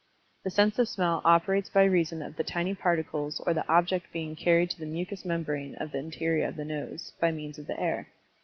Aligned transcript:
The 0.43 0.49
sense 0.49 0.79
of 0.79 0.89
Smell 0.89 1.21
operates 1.23 1.69
by 1.69 1.83
reason 1.83 2.23
of 2.23 2.35
the 2.35 2.43
tiny 2.43 2.73
particles 2.73 3.39
or 3.45 3.53
the 3.53 3.69
object 3.71 4.11
being 4.11 4.35
carried 4.35 4.71
to 4.71 4.79
the 4.79 4.87
mucous 4.87 5.23
membrane 5.25 5.75
of 5.75 5.91
the 5.91 5.99
interior 5.99 6.47
of 6.47 6.55
the 6.55 6.65
nose, 6.65 7.13
by 7.21 7.29
means 7.31 7.59
of 7.59 7.67
the 7.67 7.79
air. 7.79 8.07